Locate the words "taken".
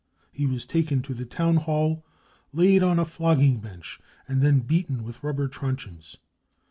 0.65-1.03